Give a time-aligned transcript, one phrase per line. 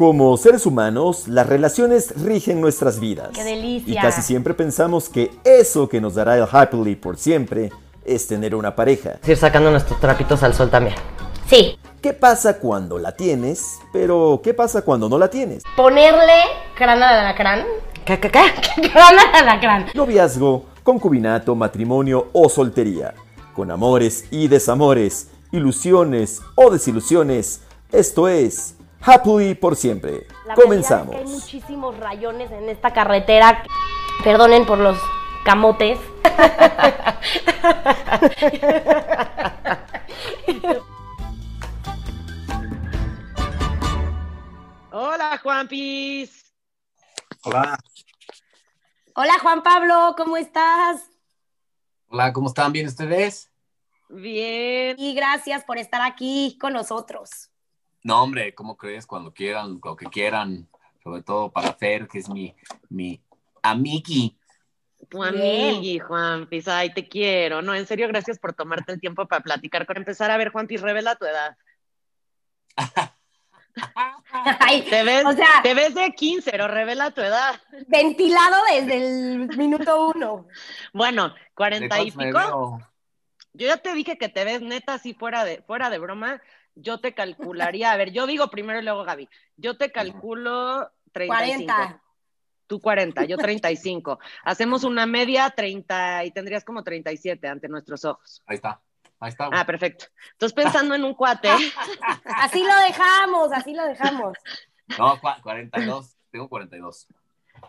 [0.00, 3.28] Como seres humanos, las relaciones rigen nuestras vidas.
[3.34, 3.92] ¡Qué delicia!
[3.92, 7.70] Y casi siempre pensamos que eso que nos dará el happily por siempre
[8.06, 9.18] es tener una pareja.
[9.26, 10.96] Ir sacando nuestros trapitos al sol también.
[11.50, 13.78] Sí, ¿Qué pasa cuando la tienes?
[13.92, 15.64] Pero, ¿qué pasa cuando no la tienes?
[15.76, 16.44] ponerle
[16.74, 17.66] crana de alacrán.
[18.06, 18.88] ¿Qué, qué, qué?
[18.90, 19.86] crana de alacrán.
[19.92, 23.12] Noviazgo, concubinato, matrimonio o soltería.
[23.54, 27.60] Con amores y desamores, ilusiones o desilusiones.
[27.92, 30.26] Esto es Happily por siempre.
[30.44, 31.24] La realidad es que hay Comenzamos.
[31.30, 33.62] muchísimos rayones en esta carretera.
[34.22, 34.98] Perdonen por los
[35.44, 35.98] camotes.
[44.90, 46.44] Hola, Juanpis.
[47.42, 47.78] Hola,
[49.14, 51.02] Hola Juan Pablo, ¿cómo estás?
[52.08, 52.72] hola, ¿cómo están?
[52.72, 53.50] ¿Bien ustedes?
[54.08, 54.96] Bien.
[54.98, 57.49] Y gracias por estar aquí con nosotros.
[58.02, 59.06] No, hombre, ¿cómo crees?
[59.06, 60.68] Cuando quieran, lo que quieran,
[61.02, 62.54] sobre todo para Fer, que es mi,
[62.88, 63.20] mi
[63.62, 64.36] amigui.
[65.08, 66.68] Tu amigui, Juanpis.
[66.68, 67.62] Ay, te quiero.
[67.62, 69.86] No, en serio, gracias por tomarte el tiempo para platicar.
[69.86, 71.56] Para empezar, a ver, Juanpis, revela tu edad.
[74.32, 77.60] Ay, Te ves, O sea- te ves de 15, pero revela tu edad.
[77.88, 80.46] ventilado desde el minuto uno.
[80.92, 82.80] Bueno, ¿De 40 y pico.
[83.52, 86.40] Yo ya te dije que te ves neta así fuera de, fuera de broma.
[86.80, 89.28] Yo te calcularía, a ver, yo digo primero y luego Gaby.
[89.56, 91.72] Yo te calculo 35.
[91.74, 92.02] 40.
[92.66, 94.20] Tú 40, yo 35.
[94.44, 98.42] Hacemos una media 30 y tendrías como 37 ante nuestros ojos.
[98.46, 98.80] Ahí está,
[99.18, 99.48] ahí está.
[99.50, 100.06] Ah, perfecto.
[100.32, 101.48] Entonces pensando en un cuate,
[102.24, 104.38] Así lo dejamos, así lo dejamos.
[104.96, 107.08] No, cua- 42, tengo 42.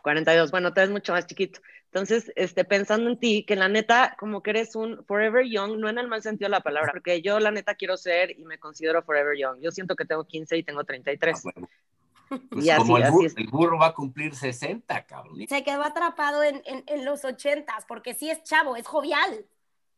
[0.03, 1.59] 42, bueno, te ves mucho más chiquito.
[1.93, 5.89] Entonces, este, pensando en ti, que la neta, como que eres un forever young, no
[5.89, 8.57] en el mal sentido de la palabra, porque yo la neta quiero ser y me
[8.59, 9.59] considero forever young.
[9.59, 11.37] Yo siento que tengo 15 y tengo 33.
[11.37, 11.69] Ah, bueno.
[12.49, 13.35] Pues Y así, como el, así burro, es.
[13.37, 15.35] el burro va a cumplir 60, cabrón.
[15.49, 19.45] Se quedó atrapado en, en- en los ochentas, porque sí es chavo, es jovial.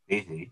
[0.09, 0.51] Sí, sí,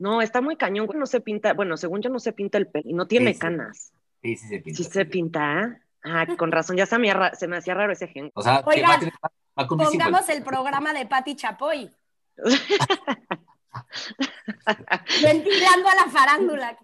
[0.00, 2.90] No, está muy cañón, no se pinta, bueno, según yo no se pinta el pelo
[2.90, 3.38] y no tiene Sí, sí.
[3.38, 3.92] canas.
[4.22, 4.76] sí, sí se pinta.
[4.82, 5.80] Sí se pinta.
[6.02, 8.32] Ah, con razón, ya se me, se me hacía raro ese gen.
[8.34, 10.32] O sea, que Oigan, va a, tener- va a cumplir Pongamos 50.
[10.32, 11.88] el programa de Patti Chapoy.
[15.22, 16.76] Ventilando a la farándula.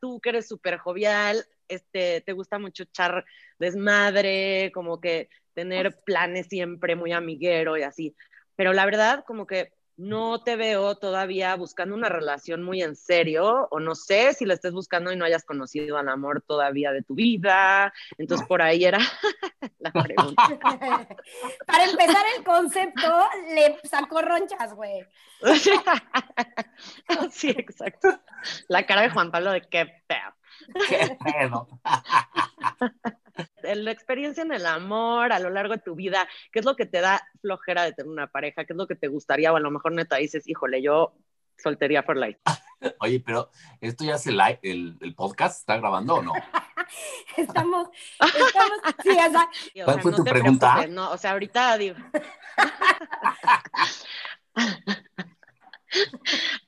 [0.00, 3.26] Tú que eres súper jovial, este, te gusta mucho echar
[3.58, 8.16] desmadre, como que tener planes siempre muy amiguero y así.
[8.56, 13.66] Pero la verdad, como que no te veo todavía buscando una relación muy en serio,
[13.70, 17.02] o no sé si la estés buscando y no hayas conocido al amor todavía de
[17.02, 17.92] tu vida.
[18.16, 18.98] Entonces, por ahí era
[19.80, 20.42] la pregunta.
[21.66, 25.04] Para empezar el concepto, le sacó ronchas, güey.
[27.32, 28.20] sí, exacto.
[28.68, 30.37] La cara de Juan Pablo de qué pedo.
[30.88, 31.68] ¿Qué pedo?
[33.62, 36.86] la experiencia en el amor a lo largo de tu vida, ¿qué es lo que
[36.86, 38.64] te da flojera de tener una pareja?
[38.64, 39.52] ¿Qué es lo que te gustaría?
[39.52, 41.14] O a lo mejor neta dices, híjole, yo
[41.56, 42.40] soltería for life.
[43.00, 46.32] Oye, pero esto ya live, el, el podcast está grabando o no?
[47.36, 50.72] Estamos, estamos, sí, o ¿Cuál sea, fue no tu pregunta?
[50.74, 51.96] preocupes, No, o sea, ahorita digo.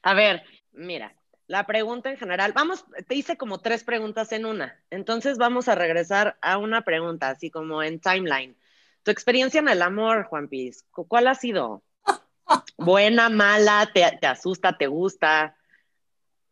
[0.03, 1.15] a ver, mira,
[1.51, 5.75] la pregunta en general, vamos, te hice como tres preguntas en una, entonces vamos a
[5.75, 8.57] regresar a una pregunta, así como en timeline.
[9.03, 11.83] Tu experiencia en el amor, Juan Piz, ¿cu- ¿cuál ha sido?
[12.79, 15.57] Buena, mala, te, te asusta, te gusta.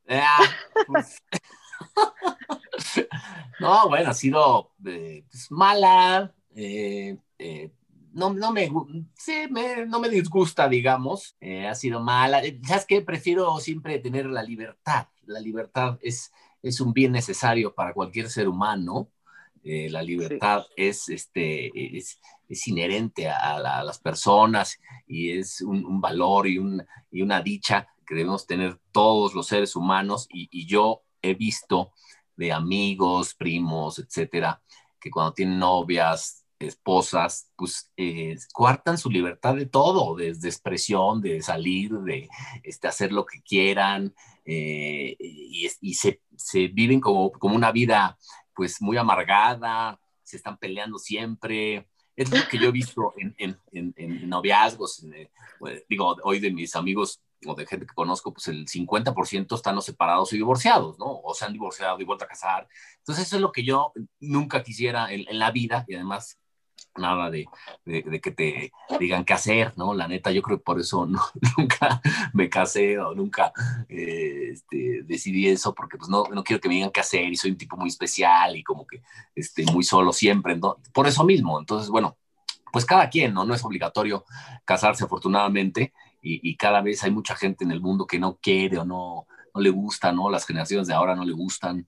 [0.08, 1.22] Ah, pues.
[3.60, 6.34] no, bueno, ha sido eh, pues, mala.
[6.56, 7.70] eh, eh,
[8.18, 11.36] no, no, me, gu- sí, me- no me disgusta, digamos.
[11.40, 12.42] eh, ha sido mala.
[12.44, 13.02] Eh, ¿Sabes qué?
[13.02, 15.08] Prefiero siempre tener la libertad.
[15.26, 19.10] La libertad es, es un bien necesario para cualquier ser humano.
[19.64, 25.60] Eh, la libertad es, este, es, es inherente a, la- a las personas y es
[25.60, 30.26] un, un valor y, un, y una dicha que debemos tener todos los seres humanos
[30.32, 31.92] y, y yo he visto
[32.36, 34.62] de amigos, primos, etcétera,
[35.00, 41.40] que cuando tienen novias, esposas, pues eh, coartan su libertad de todo, desde expresión, de
[41.42, 42.28] salir, de
[42.62, 44.14] este, hacer lo que quieran
[44.44, 46.20] eh, y, se,
[46.68, 48.18] viven como, como una vida
[48.54, 51.88] pues muy amargada, se están peleando siempre.
[52.16, 55.30] Es lo que yo he visto en, en, en, en noviazgos, eh,
[55.60, 59.80] pues, digo, hoy de mis amigos o de gente que conozco, pues el 50% están
[59.80, 61.20] separados y divorciados, ¿no?
[61.22, 62.66] O se han divorciado y vuelto a casar.
[62.98, 66.36] Entonces eso es lo que yo nunca quisiera en la vida y además
[66.96, 67.46] nada de,
[67.84, 69.94] de, que te digan qué hacer, ¿no?
[69.94, 71.06] La neta, yo creo que por eso
[71.56, 72.00] nunca
[72.32, 73.52] me casé o nunca
[73.88, 77.36] eh, este, decidí eso, porque pues no, no quiero que me digan qué hacer y
[77.36, 79.02] soy un tipo muy especial y como que
[79.34, 80.76] este, muy solo siempre, ¿no?
[80.92, 81.58] por eso mismo.
[81.58, 82.16] Entonces, bueno,
[82.72, 83.44] pues cada quien, ¿no?
[83.44, 84.24] No es obligatorio
[84.64, 85.92] casarse afortunadamente
[86.22, 89.26] y, y cada vez hay mucha gente en el mundo que no quiere o no,
[89.54, 90.30] no le gusta, ¿no?
[90.30, 91.86] Las generaciones de ahora no le gustan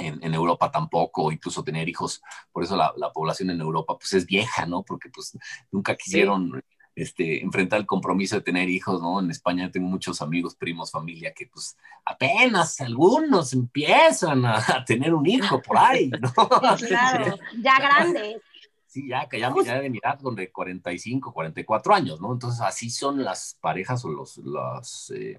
[0.00, 2.22] en, Europa tampoco, incluso tener hijos.
[2.52, 4.82] Por eso la, población en Europa pues es vieja, ¿no?
[4.82, 5.36] Porque pues
[5.70, 6.62] nunca quisieron
[6.94, 9.20] este, enfrentar el compromiso de tener hijos, ¿no?
[9.20, 15.26] En España tengo muchos amigos, primos, familia que pues apenas algunos empiezan a, tener un
[15.26, 16.32] hijo por ahí, ¿no?
[16.88, 18.42] claro, ya grandes.
[18.86, 22.32] Sí, ya que ya, ya de mi edad, donde 45, 44 años, ¿no?
[22.32, 25.38] Entonces así son las parejas o los, los eh,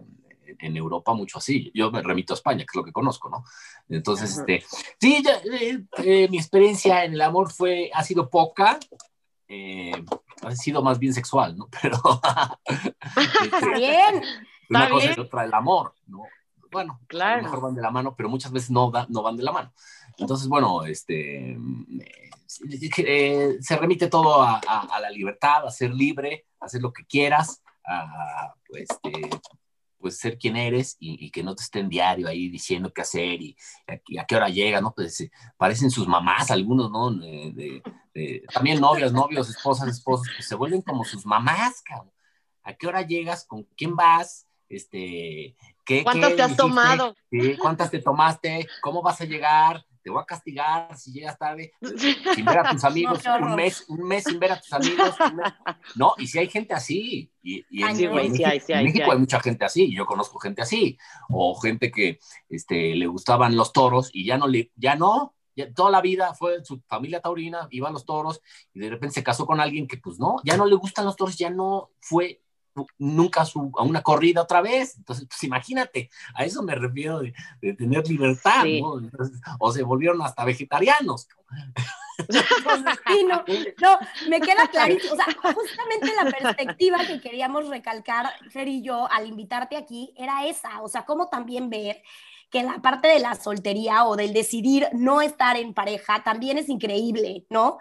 [0.60, 1.72] en Europa mucho así.
[1.74, 3.44] Yo me remito a España, que es lo que conozco, ¿no?
[3.90, 4.64] Entonces, este,
[5.00, 8.80] sí, eh, eh, mi experiencia en el amor fue, ha sido poca,
[9.48, 9.92] eh,
[10.44, 11.70] ha sido más bien sexual, ¿no?
[11.82, 12.00] Pero...
[12.66, 14.22] Este, bien.
[14.70, 16.24] Una cosa es otra, el amor, ¿no?
[16.72, 17.34] Bueno, claro.
[17.34, 19.52] a lo mejor van de la mano, pero muchas veces no, no van de la
[19.52, 19.74] mano.
[20.18, 21.58] Entonces, bueno, este,
[22.48, 24.62] se remite todo a,
[25.02, 29.30] la libertad, a ser libre, a hacer lo que quieras, a, pues, este,
[30.02, 33.56] pues ser quien eres y, que no te estén diario ahí diciendo qué hacer y,
[33.88, 34.94] a, qué hora llega, ¿no?
[34.94, 37.12] Pues eh, parecen sus mamás algunos, ¿no?
[38.54, 42.12] también novias, novios, esposas, esposos, pues se vuelven como sus mamás, cabrón.
[42.64, 43.46] ¿A qué hora llegas?
[43.46, 44.48] ¿Con quién vas?
[44.68, 45.56] Este,
[45.86, 47.16] ¿qué, ¿Cuántas te has tomado?
[47.60, 48.68] ¿Cuántas te tomaste?
[48.82, 49.86] ¿Cómo vas a llegar?
[50.04, 51.74] Te voy a castigar si llegas tarde,
[52.36, 55.16] sin ver a tus amigos, un, mes, un mes sin ver a tus amigos.
[55.96, 60.40] No, y si hay gente así, y, en, México, hay, mucha gente así, yo conozco
[60.40, 60.98] gente así,
[61.30, 62.20] o gente que
[62.50, 65.36] este, le gustaban los toros y ya no, le, ya no,
[65.76, 68.42] toda la vida fue su familia taurina, iba a los toros
[68.74, 71.16] y de repente se casó con alguien que pues no, ya no le gustan los
[71.16, 72.42] toros, ya no fue
[72.98, 74.98] nunca a una corrida otra vez.
[74.98, 77.34] Entonces, pues imagínate, a eso me refiero de,
[77.74, 79.02] tener libertad, ¿no?
[79.60, 81.28] o se volvieron hasta vegetarianos.
[83.08, 83.44] Sí, no,
[83.82, 85.14] no, me queda clarísimo.
[85.14, 90.46] O sea, justamente la perspectiva que queríamos recalcar, Fer y yo, al invitarte aquí, era
[90.46, 90.82] esa.
[90.82, 92.04] O sea, cómo también ver
[92.52, 96.70] que la parte de la soltería o del decidir no estar en pareja también es
[96.70, 97.80] increíble, ¿no?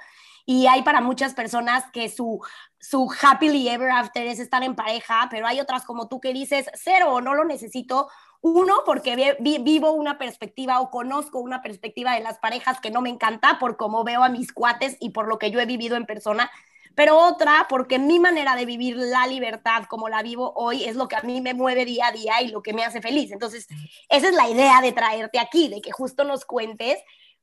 [0.50, 2.40] Y hay para muchas personas que su,
[2.80, 6.68] su happily ever after es estar en pareja, pero hay otras como tú que dices,
[6.74, 8.08] cero, no lo necesito.
[8.40, 13.10] Uno, porque vivo una perspectiva o conozco una perspectiva de las parejas que no me
[13.10, 16.04] encanta por cómo veo a mis cuates y por lo que yo he vivido en
[16.04, 16.50] persona.
[16.96, 21.06] Pero otra, porque mi manera de vivir la libertad como la vivo hoy es lo
[21.06, 23.30] que a mí me mueve día a día y lo que me hace feliz.
[23.30, 23.68] Entonces,
[24.08, 26.98] esa es la idea de traerte aquí, de que justo nos cuentes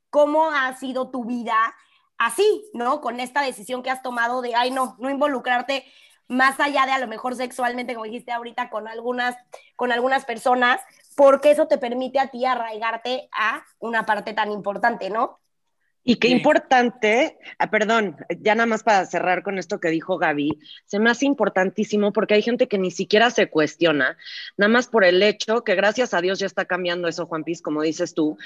[0.10, 1.56] cómo ha sido tu vida
[2.18, 3.02] así, ¿no?
[3.02, 5.86] Con esta decisión que has tomado de, ay, no, no involucrarte
[6.28, 9.36] más allá de a lo mejor sexualmente, como dijiste ahorita, con algunas,
[9.76, 10.82] con algunas personas,
[11.16, 15.40] porque eso te permite a ti arraigarte a una parte tan importante, ¿no?
[16.10, 20.58] Y qué importante, ah, perdón, ya nada más para cerrar con esto que dijo Gaby,
[20.86, 24.18] se me hace importantísimo porque hay gente que ni siquiera se cuestiona,
[24.56, 27.62] nada más por el hecho que gracias a Dios ya está cambiando eso, Juan Piz,
[27.62, 28.38] como dices tú,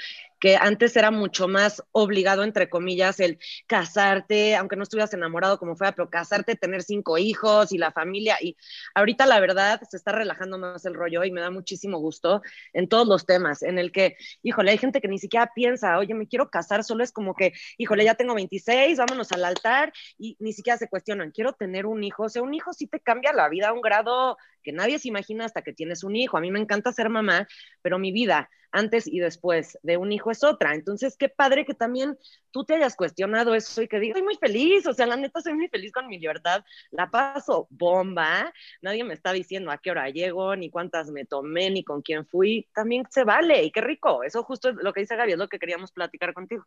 [0.42, 3.38] que antes era mucho más obligado, entre comillas, el
[3.68, 8.36] casarte, aunque no estuvieras enamorado como fuera, pero casarte, tener cinco hijos y la familia.
[8.40, 8.56] Y
[8.96, 12.88] ahorita la verdad se está relajando más el rollo y me da muchísimo gusto en
[12.88, 16.26] todos los temas, en el que, híjole, hay gente que ni siquiera piensa, oye, me
[16.26, 20.52] quiero casar, solo es como que, híjole, ya tengo 26, vámonos al altar y ni
[20.52, 22.24] siquiera se cuestionan, quiero tener un hijo.
[22.24, 25.08] O sea, un hijo sí te cambia la vida a un grado que nadie se
[25.08, 26.36] imagina hasta que tienes un hijo.
[26.36, 27.48] A mí me encanta ser mamá,
[27.82, 30.74] pero mi vida antes y después de un hijo es otra.
[30.74, 32.18] Entonces, qué padre que también
[32.50, 35.40] tú te hayas cuestionado eso y que digas, soy muy feliz, o sea, la neta
[35.40, 39.90] soy muy feliz con mi libertad, la paso bomba, nadie me está diciendo a qué
[39.90, 43.80] hora llego, ni cuántas me tomé, ni con quién fui, también se vale y qué
[43.80, 44.24] rico.
[44.24, 46.64] Eso justo es lo que dice Gaby, lo que queríamos platicar contigo.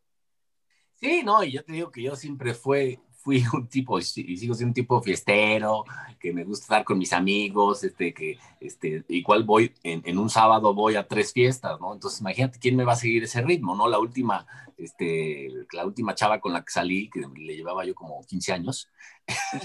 [0.99, 4.53] Sí, no, y yo te digo que yo siempre fue, fui un tipo, y sigo
[4.53, 5.83] siendo un tipo fiestero,
[6.19, 10.29] que me gusta estar con mis amigos, este, que, este, igual voy, en, en, un
[10.29, 11.93] sábado voy a tres fiestas, ¿no?
[11.93, 13.87] Entonces, imagínate quién me va a seguir ese ritmo, ¿no?
[13.87, 14.47] La última,
[14.77, 18.89] este, la última chava con la que salí, que le llevaba yo como 15 años,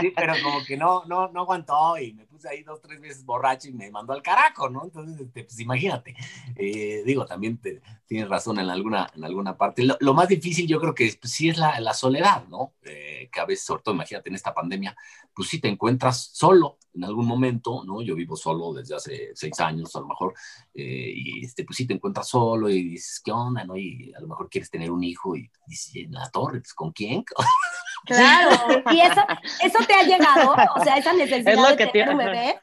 [0.00, 3.24] sí, pero como que no, no, no aguantó y me puse ahí dos, tres veces
[3.24, 4.84] borracho y me mandó al carajo, ¿no?
[4.84, 6.14] Entonces, este, pues imagínate,
[6.56, 9.84] eh, digo, también te, tienes razón en alguna, en alguna parte.
[9.98, 12.74] Lo, más difícil yo creo que pues, sí es la, la soledad, ¿no?
[12.82, 14.96] Eh, que a veces, sobre todo, imagínate en esta pandemia,
[15.34, 18.02] pues sí te encuentras solo, en algún momento, ¿no?
[18.02, 20.34] Yo vivo solo desde hace seis años, a lo mejor,
[20.74, 23.76] eh, y este, pues sí te encuentras solo y dices, ¿qué onda, no?
[23.76, 26.92] Y a lo mejor quieres tener un hijo y dices, en la torre, pues, ¿con
[26.92, 27.13] quién?
[28.06, 29.22] Claro, y eso,
[29.62, 32.60] eso te ha llegado, o sea, esa necesidad de tener un bebé.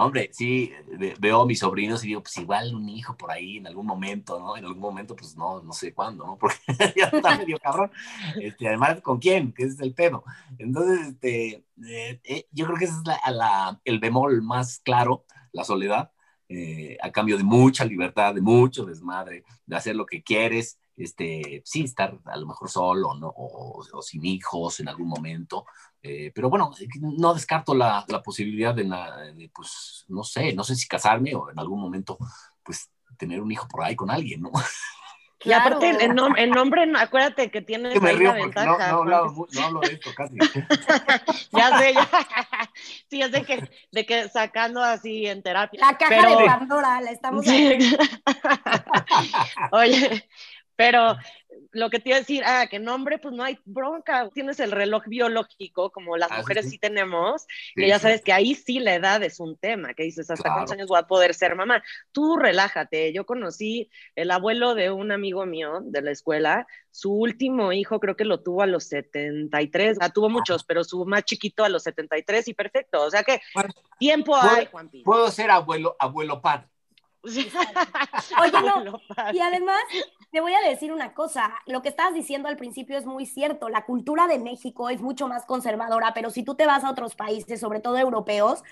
[0.00, 0.72] Hombre, sí,
[1.18, 4.38] veo a mis sobrinos y digo, pues igual un hijo por ahí en algún momento,
[4.38, 4.56] ¿no?
[4.56, 6.36] En algún momento, pues no, no sé cuándo, ¿no?
[6.38, 6.56] Porque
[6.96, 7.90] ya está medio cabrón.
[8.40, 9.52] Este, además, ¿con quién?
[9.52, 10.22] Que es el pedo.
[10.56, 15.64] Entonces, este, eh, eh, yo creo que ese es la, el bemol más claro, la
[15.64, 16.12] soledad,
[16.48, 21.62] eh, a cambio de mucha libertad, de mucho desmadre, de hacer lo que quieres, este,
[21.64, 23.32] sí, estar a lo mejor solo, ¿no?
[23.36, 25.64] O, sin hijos en algún momento.
[26.02, 30.74] Eh, pero bueno, no descarto la, la posibilidad de, de, pues, no sé, no sé
[30.74, 32.18] si casarme o en algún momento,
[32.62, 34.50] pues, tener un hijo por ahí con alguien, ¿no?
[35.44, 38.90] Y aparte, el, nombre, acuérdate que tiene que me río ventaja.
[38.90, 40.36] No, no, hablo, no, hablo de esto casi.
[41.52, 42.08] ya sé, ya.
[43.08, 45.80] Sí, es de que, de que sacando así en terapia.
[45.80, 47.46] La caja de Pandora, la estamos
[49.70, 50.28] Oye,
[50.78, 51.16] pero
[51.72, 54.30] lo que te iba a decir, ah, que nombre, pues no hay bronca.
[54.32, 58.32] Tienes el reloj biológico, como las ah, mujeres sí, tenemos, y que ya sabes que
[58.32, 61.34] ahí sí la edad es un tema, que dices, ¿hasta cuántos años voy a poder
[61.34, 61.82] ser mamá?
[62.12, 63.12] Tú relájate.
[63.12, 68.16] Yo conocí el abuelo de un amigo mío de la escuela, su último hijo creo
[68.16, 71.82] que lo tuvo a los 73, ah, tuvo muchos, pero su más chiquito a los
[71.82, 73.02] 73 y perfecto.
[73.02, 73.40] O sea que
[73.98, 76.68] tiempo hay, Juan Puedo ser abuelo, abuelo padre.
[78.40, 78.52] Oye,
[78.84, 79.00] no,
[79.32, 79.80] y además
[80.30, 83.68] te voy a decir una cosa, lo que estabas diciendo al principio es muy cierto,
[83.68, 87.14] la cultura de México es mucho más conservadora, pero si tú te vas a otros
[87.14, 88.62] países, sobre todo europeos,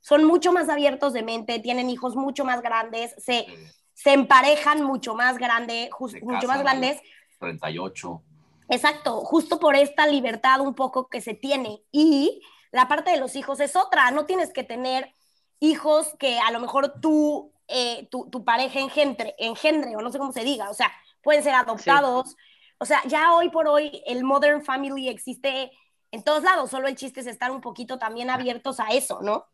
[0.00, 3.46] son mucho más abiertos de mente, tienen hijos mucho más grandes, se,
[3.94, 5.88] se emparejan mucho más grande,
[6.22, 7.00] mucho más grandes.
[7.38, 8.22] 38.
[8.68, 11.82] Exacto, justo por esta libertad un poco que se tiene.
[11.92, 15.12] Y la parte de los hijos es otra, no tienes que tener
[15.60, 20.32] hijos que a lo mejor tú eh, tu, pareja engendre, engendre, o no sé cómo
[20.32, 20.92] se diga, o sea,
[21.22, 22.36] pueden ser adoptados.
[22.78, 25.70] O sea, ya hoy por hoy el Modern Family existe
[26.10, 29.46] en todos lados, solo el chiste es estar un poquito también abiertos a eso, ¿no?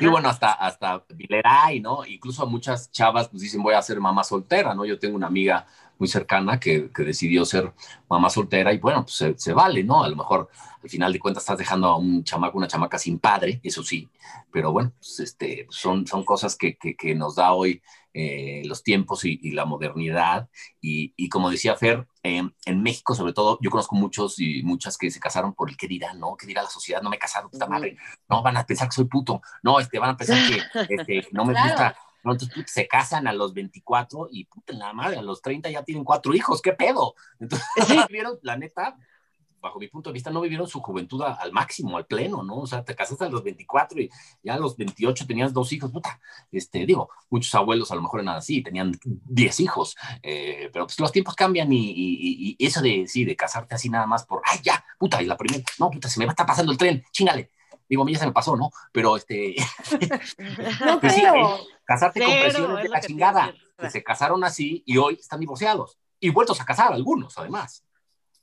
[0.00, 2.04] Y bueno, hasta, hasta Vileray, ¿no?
[2.04, 4.84] Incluso muchas chavas pues dicen voy a ser mamá soltera, ¿no?
[4.84, 5.66] Yo tengo una amiga
[5.98, 7.72] muy cercana que, que decidió ser
[8.08, 10.02] mamá soltera y bueno, pues se, se, vale, ¿no?
[10.02, 10.48] A lo mejor
[10.82, 14.08] al final de cuentas estás dejando a un chamaco, una chamaca sin padre, eso sí,
[14.52, 17.82] pero bueno, pues este, son, son cosas que, que, que nos da hoy
[18.14, 20.48] eh, los tiempos y, y, la modernidad.
[20.80, 24.96] Y, y como decía Fer, eh, en México sobre todo, yo conozco muchos y muchas
[24.96, 26.36] que se casaron por el qué dirán, ¿no?
[26.36, 27.02] ¿Qué dirá la sociedad?
[27.02, 27.96] No me he casado, puta madre.
[28.28, 29.42] No, van a pensar que soy puto.
[29.62, 31.96] No, este, van a pensar que este, no me gusta
[32.32, 36.04] entonces se casan a los 24 y puta la madre, a los 30 ya tienen
[36.04, 37.14] cuatro hijos, ¿qué pedo?
[37.38, 37.66] Entonces,
[38.10, 38.96] vieron, la neta,
[39.60, 42.58] bajo mi punto de vista, no vivieron su juventud al máximo, al pleno, ¿no?
[42.58, 44.10] O sea, te casaste a los 24 y
[44.42, 46.20] ya a los 28 tenías dos hijos, puta.
[46.52, 50.98] Este, digo, muchos abuelos a lo mejor eran así, tenían 10 hijos, eh, pero pues
[51.00, 54.42] los tiempos cambian y, y, y, eso de, sí, de casarte así nada más por,
[54.44, 56.78] ay, ya, puta, y la primera, no, puta, se me va a estar pasando el
[56.78, 57.50] tren, chingale.
[57.88, 58.70] Digo, a mí ya se me pasó, ¿no?
[58.92, 59.56] Pero este.
[60.84, 61.58] no pues creo.
[61.88, 63.54] Casarte con presiones de la chingada.
[63.78, 65.98] Que se casaron así y hoy están divorciados.
[66.20, 67.84] Y vueltos a casar algunos, además.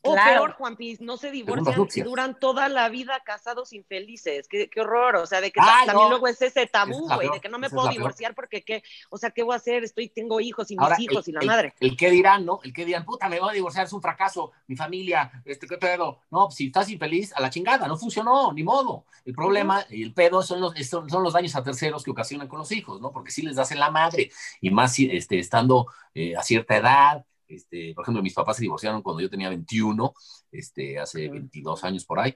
[0.05, 4.47] O peor, Juan Piz, no se divorcian y duran toda la vida casados infelices.
[4.47, 5.15] Qué, qué horror.
[5.17, 7.89] O sea, de que también luego es ese tabú, güey, de que no me puedo
[7.89, 8.83] divorciar porque, ¿qué?
[9.09, 9.83] O sea, ¿qué voy a hacer?
[9.83, 11.73] Estoy, tengo hijos y mis hijos y la madre.
[11.79, 12.59] El qué dirán, ¿no?
[12.63, 15.77] El qué dirán, puta, me voy a divorciar, es un fracaso, mi familia, este, ¿qué
[15.77, 16.21] pedo?
[16.31, 19.05] No, si estás infeliz, a la chingada, no funcionó, ni modo.
[19.25, 22.59] El problema y el pedo son los, son, los daños a terceros que ocasionan con
[22.59, 23.11] los hijos, ¿no?
[23.11, 24.31] Porque si les das en la madre
[24.61, 29.01] y más este, estando eh, a cierta edad, este, por ejemplo, mis papás se divorciaron
[29.01, 30.13] cuando yo tenía 21,
[30.51, 32.35] este, hace 22 años por ahí,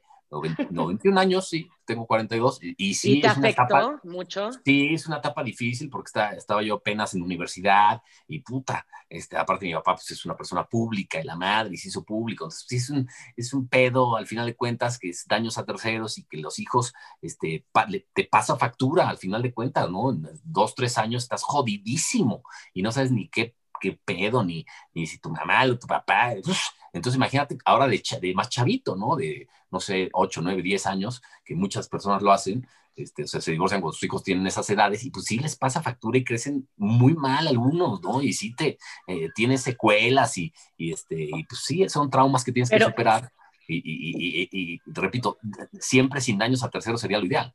[0.69, 4.49] no, 21 años, sí, tengo 42, y, y sí, te es afectó una etapa, mucho?
[4.63, 9.37] Sí, es una etapa difícil porque está, estaba yo apenas en universidad y puta, este,
[9.37, 12.65] aparte mi papá pues, es una persona pública y la madre se hizo público, entonces
[12.67, 16.17] sí, es un, es un pedo al final de cuentas que es daños a terceros
[16.19, 17.65] y que los hijos este,
[18.13, 20.11] te pasa factura al final de cuentas, ¿no?
[20.11, 25.07] En dos, tres años estás jodidísimo y no sabes ni qué qué pedo, ni, ni
[25.07, 26.33] si tu mamá o tu papá.
[26.93, 29.15] Entonces imagínate ahora de, de, más chavito, ¿no?
[29.15, 33.39] De, no sé, 8, 9, 10 años, que muchas personas lo hacen, este, o sea,
[33.39, 36.23] se divorcian cuando sus hijos tienen esas edades y pues sí les pasa factura y
[36.23, 38.21] crecen muy mal algunos, ¿no?
[38.21, 42.51] Y sí te eh, tienes secuelas y, y, este, y pues sí, son traumas que
[42.51, 43.31] tienes que superar.
[43.67, 45.37] Y, y, y, repito,
[45.79, 47.53] siempre sin daños a terceros sería lo ideal.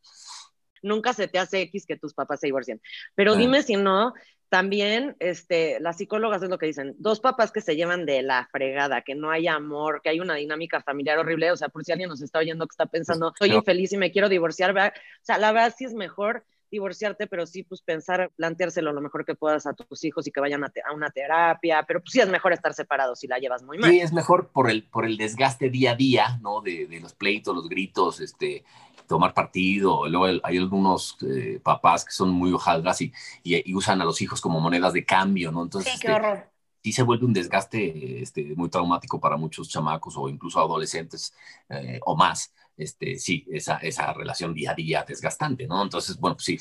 [0.84, 2.80] Nunca se te hace X que tus papás se divorcien.
[3.14, 4.14] Pero dime si no,
[4.48, 8.48] también este, las psicólogas es lo que dicen, dos papás que se llevan de la
[8.52, 11.90] fregada, que no hay amor, que hay una dinámica familiar horrible, o sea, por si
[11.90, 15.38] alguien nos está oyendo que está pensando, soy infeliz y me quiero divorciar, o sea,
[15.38, 19.66] la verdad sí es mejor divorciarte, pero sí, pues pensar, planteárselo lo mejor que puedas
[19.66, 22.74] a tus hijos y que vayan a, una terapia, pero pues sí es mejor estar
[22.74, 23.90] separados si la llevas muy mal.
[23.90, 26.60] Sí, es mejor por el, por el desgaste día a día, ¿no?
[26.60, 28.64] De, de los pleitos, los gritos, este,
[29.06, 30.08] tomar partido.
[30.08, 33.12] Luego hay algunos eh, papás que son muy hojaldas y,
[33.42, 35.62] y, usan a los hijos como monedas de cambio, ¿no?
[35.62, 36.50] Entonces, sí, qué este, horror.
[36.82, 41.32] Sí se vuelve un desgaste este, muy traumático para muchos chamacos o incluso adolescentes
[41.70, 45.82] eh, o más este, sí, esa, esa relación día a día desgastante, ¿no?
[45.82, 46.58] Entonces, bueno, pues sí,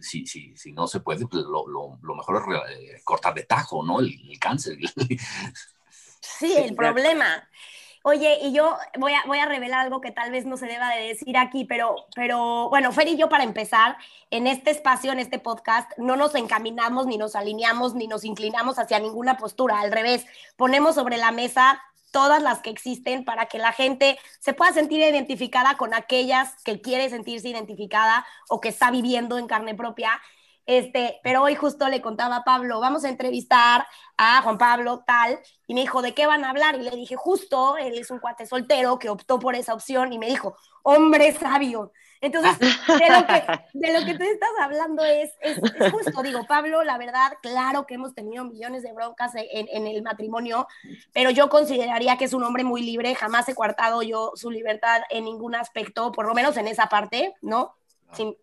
[0.00, 3.44] sí, sí, si no se puede, pues lo, lo, lo mejor es eh, cortar de
[3.44, 4.00] tajo, ¿no?
[4.00, 4.78] El, el cáncer.
[6.20, 7.48] Sí, el problema.
[8.02, 10.88] Oye, y yo voy a, voy a revelar algo que tal vez no se deba
[10.94, 13.98] de decir aquí, pero, pero bueno, Fer y yo para empezar,
[14.30, 18.78] en este espacio, en este podcast, no nos encaminamos, ni nos alineamos, ni nos inclinamos
[18.78, 19.80] hacia ninguna postura.
[19.80, 20.24] Al revés,
[20.56, 25.00] ponemos sobre la mesa todas las que existen para que la gente se pueda sentir
[25.00, 30.20] identificada con aquellas que quiere sentirse identificada o que está viviendo en carne propia.
[30.66, 33.86] Este, pero hoy justo le contaba a Pablo, vamos a entrevistar
[34.16, 36.76] a Juan Pablo tal, y me dijo, ¿de qué van a hablar?
[36.76, 40.18] Y le dije, justo, él es un cuate soltero que optó por esa opción y
[40.18, 41.92] me dijo, hombre sabio.
[42.22, 45.58] Entonces, de lo que, de lo que tú estás hablando es, es,
[45.90, 50.02] justo, digo, Pablo, la verdad, claro que hemos tenido millones de broncas en, en, el
[50.02, 50.66] matrimonio,
[51.12, 55.00] pero yo consideraría que es un hombre muy libre, jamás he coartado yo su libertad
[55.08, 57.74] en ningún aspecto, por lo menos en esa parte, ¿no?
[58.12, 58.36] Sin,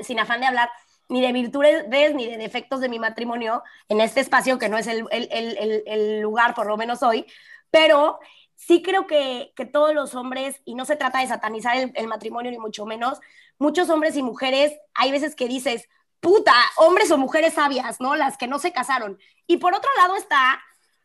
[0.00, 0.70] sin afán de hablar
[1.08, 4.86] ni de virtudes ni de defectos de mi matrimonio en este espacio, que no es
[4.86, 7.26] el, el, el, el lugar, por lo menos hoy,
[7.70, 8.18] pero
[8.66, 12.50] sí creo que, que, todos los hombres, y no se trata de satanizar el, matrimonio
[12.50, 13.18] ni mucho menos,
[13.58, 15.88] muchos hombres y mujeres, hay veces que dices,
[16.20, 18.14] puta, hombres o mujeres sabias, ¿no?
[18.14, 19.18] Las que no se casaron.
[19.46, 20.62] Y por otro lado está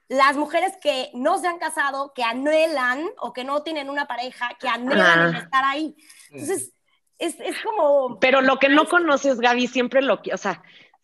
[0.07, 4.49] las mujeres que no se han casado, que anhelan o que no tienen una pareja,
[4.59, 5.95] que anhelan estar ahí.
[6.29, 6.73] Entonces,
[7.17, 8.19] es, es, como...
[8.19, 10.61] Pero lo que no conoces, Gaby, siempre lo que, o sea,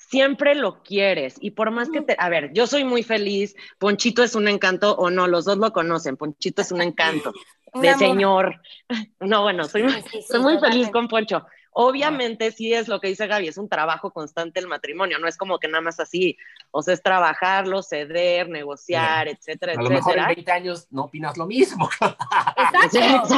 [0.10, 4.24] siempre lo quieres y por más que te, a ver, yo soy muy feliz, Ponchito
[4.24, 7.34] es un encanto o no, los dos lo conocen, Ponchito es un encanto
[7.74, 8.62] de señor.
[9.20, 9.86] No, bueno, soy,
[10.28, 11.46] soy muy feliz con Poncho.
[11.72, 15.38] Obviamente sí es lo que dice Gaby, es un trabajo constante el matrimonio, no es
[15.38, 16.38] como que nada más así,
[16.70, 19.80] o sea, es trabajarlo, ceder, negociar, etcétera, etcétera.
[19.80, 21.89] A lo mejor en 20 años no opinas lo mismo.
[22.84, 23.36] Exacto.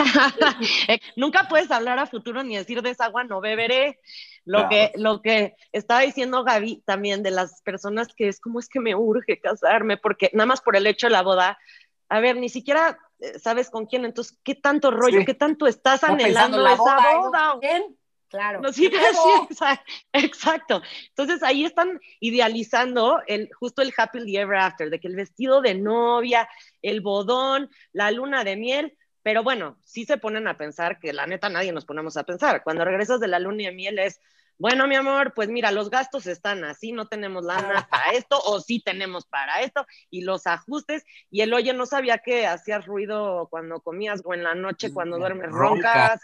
[1.15, 3.99] Nunca puedes hablar a futuro ni decir de esa agua no beberé.
[4.45, 8.69] Lo, que, lo que estaba diciendo Gaby también de las personas que es como es
[8.69, 11.57] que me urge casarme, porque nada más por el hecho de la boda,
[12.09, 16.03] a ver, ni siquiera eh, sabes con quién, entonces, ¿qué tanto rollo, qué tanto estás
[16.03, 17.57] anhelando esa boda?
[17.59, 17.97] ¿Quién?
[18.29, 18.59] Claro.
[18.61, 18.91] No, sí,
[20.13, 20.81] exacto.
[21.09, 25.75] Entonces ahí están idealizando el, justo el happy ever after, de que el vestido de
[25.75, 26.49] novia,
[26.81, 31.25] el bodón, la luna de miel, pero bueno, sí se ponen a pensar que la
[31.25, 32.61] neta nadie nos ponemos a pensar.
[32.63, 34.21] Cuando regresas de la luna de miel es,
[34.59, 38.59] bueno, mi amor, pues mira, los gastos están así, no tenemos lana para esto, o
[38.61, 43.47] sí tenemos para esto, y los ajustes, y el oye, no sabía que hacías ruido
[43.49, 46.21] cuando comías o en la noche cuando duermes roncas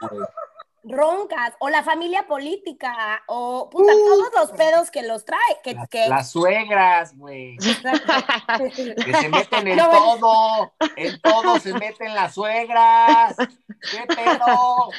[0.84, 5.40] roncas, o la familia política, o puta, todos los pedos que los trae.
[5.64, 6.08] Que, las, que...
[6.08, 7.58] las suegras, güey.
[7.58, 13.36] que se meten en todo, en todo se meten las suegras.
[13.38, 14.90] ¿Qué pedo?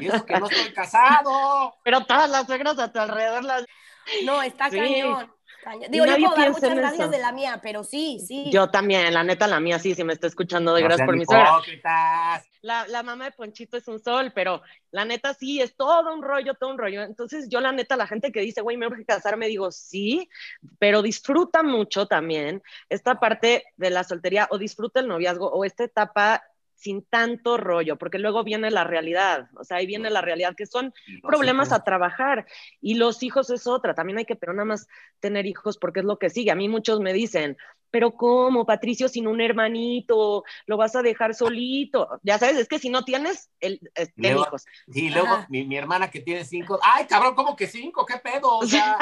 [0.00, 1.76] Y eso que no estoy casado.
[1.82, 3.64] Pero todas las suegras a tu alrededor las.
[4.24, 5.35] No, está cañón.
[5.88, 8.50] Digo, yo puedo dar muchas gracias de la mía, pero sí, sí.
[8.50, 11.24] Yo también, la neta, la mía sí, si me está escuchando, de gracias por mi
[11.24, 11.60] suegra.
[12.62, 16.22] La, la, mamá de Ponchito es un sol, pero la neta sí, es todo un
[16.22, 17.02] rollo, todo un rollo.
[17.02, 20.28] Entonces, yo la neta, la gente que dice, güey, me urge casarme, digo, sí,
[20.78, 25.84] pero disfruta mucho también esta parte de la soltería o disfruta el noviazgo o esta
[25.84, 26.42] etapa
[26.76, 30.66] sin tanto rollo, porque luego viene la realidad, o sea, ahí viene la realidad que
[30.66, 32.46] son problemas a trabajar
[32.80, 34.86] y los hijos es otra, también hay que, pero nada más
[35.18, 36.50] tener hijos porque es lo que sigue.
[36.50, 37.56] A mí muchos me dicen,
[37.90, 40.44] pero ¿cómo, Patricio, sin un hermanito?
[40.66, 42.08] ¿Lo vas a dejar solito?
[42.22, 44.64] Ya sabes, es que si no tienes, el, ten hijos.
[44.86, 48.04] Y luego mi, hermana que tiene cinco, ay, cabrón, ¿cómo que cinco?
[48.06, 48.58] ¿Qué pedo?
[48.58, 48.98] O sea,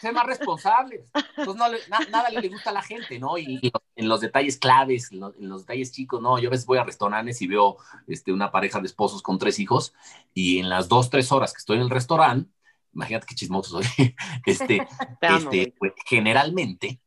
[0.00, 1.04] sé más responsable.
[1.36, 3.38] Entonces, no, nada le gusta a la gente, ¿no?
[3.38, 6.38] Y, en los detalles claves, en los, detalles chicos, ¿no?
[6.38, 7.76] Yo a veces voy a restaurantes y veo
[8.06, 9.94] este, una pareja de esposos con tres hijos
[10.34, 12.50] y en las dos, tres horas que estoy en el restaurante,
[12.92, 14.14] imagínate qué chismoso soy,
[14.46, 14.86] este,
[15.20, 17.00] este pues, generalmente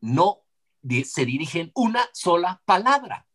[0.00, 0.42] no
[1.04, 3.26] se dirigen una sola palabra.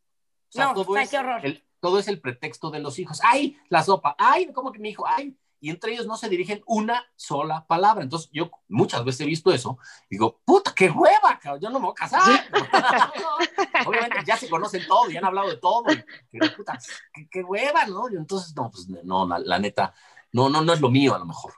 [0.56, 1.46] no, todo, es, qué horror.
[1.46, 3.20] El, todo es el pretexto de los hijos.
[3.24, 4.16] ¡Ay, la sopa!
[4.18, 5.06] ¡Ay, cómo que mi hijo!
[5.08, 5.38] ¡Ay!
[5.64, 8.04] y entre ellos no se dirigen una sola palabra.
[8.04, 9.78] Entonces, yo muchas veces he visto eso,
[10.10, 12.22] digo, puta, qué hueva, cabrón, yo no me voy a casar.
[13.88, 15.86] Obviamente ya se conocen todo, ya han hablado de todo,
[16.30, 16.78] pero puta,
[17.32, 18.10] qué, hueva, ¿no?
[18.10, 19.94] Y entonces, no, pues no, la, neta,
[20.34, 21.54] no, no, no es lo mío a lo mejor.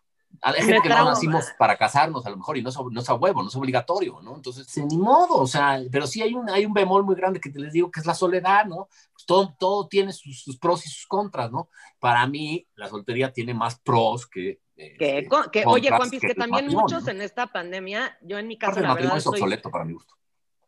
[0.46, 3.10] Hay gente que no nacimos para casarnos a lo mejor y no es, no es
[3.10, 4.36] a huevo, no es obligatorio, ¿no?
[4.36, 7.50] Entonces, ni modo, o sea, pero sí hay un, hay un bemol muy grande que
[7.50, 8.88] te les digo que es la soledad, ¿no?
[9.12, 11.70] Pues todo, todo tiene sus, pros y sus contras, ¿no?
[12.00, 14.60] Para mí, la soltería tiene más pros que...
[14.78, 18.82] Eh, que, que oye, Juan, que, también muchos en esta pandemia, yo en mi caso,
[18.82, 20.14] la verdad, es obsoleto para mi gusto.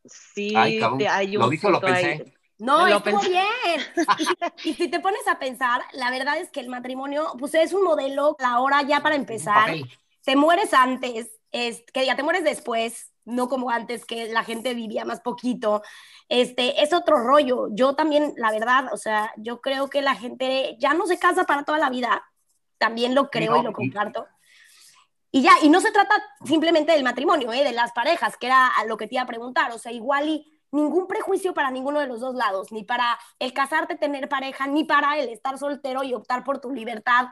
[0.06, 2.37] Sí, hay un lo dije lo pensé.
[2.60, 3.82] No, estuvo bien.
[4.64, 7.84] Y, si te pones a pensar, la verdad es que el matrimonio, pues es un
[7.84, 9.72] modelo, la hora ya para empezar,
[10.24, 14.74] te mueres antes, es, que ya te mueres después, no como antes que la gente
[14.74, 15.84] vivía más poquito.
[16.30, 17.68] Este, es otro rollo.
[17.72, 21.44] Yo también, la verdad, o sea, yo creo que la gente ya no se casa
[21.44, 22.24] para toda la vida.
[22.78, 24.28] También lo creo y lo comparto.
[25.32, 26.16] Y ya, y no se trata
[26.46, 27.64] simplemente del matrimonio, ¿eh?
[27.64, 29.72] de las parejas, que era lo que te iba a preguntar.
[29.72, 33.54] O sea, igual y ningún prejuicio para ninguno de los dos lados, ni para el
[33.54, 37.28] casarte, tener pareja, ni para el estar soltero y optar por tu libertad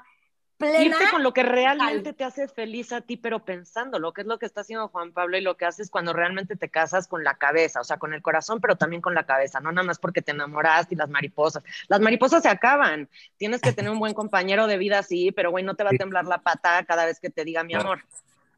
[0.58, 0.84] plena.
[0.84, 4.28] Irte con lo que realmente te hace feliz a ti, pero pensando lo que es
[4.28, 7.24] lo que está haciendo Juan Pablo y lo que haces cuando realmente te casas con
[7.24, 10.00] la cabeza, o sea, con el corazón, pero también con la cabeza, no nada más
[10.00, 11.63] porque te enamoraste y las mariposas.
[11.88, 13.10] Las mariposas se acaban.
[13.38, 15.98] Tienes que tener un buen compañero de vida, sí, pero güey, no te va a
[15.98, 18.02] temblar la pata cada vez que te diga mi amor.